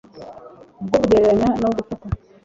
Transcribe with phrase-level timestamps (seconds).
[0.85, 2.05] bwo kugereranya no gufata